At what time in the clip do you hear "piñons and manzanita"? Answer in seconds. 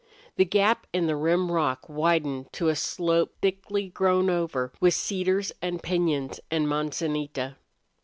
5.83-7.57